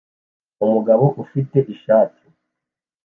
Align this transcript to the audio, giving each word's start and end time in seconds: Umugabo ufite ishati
Umugabo 0.65 1.05
ufite 1.23 1.57
ishati 1.73 2.23